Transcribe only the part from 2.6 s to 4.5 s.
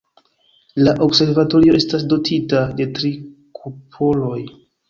de tri kupoloj.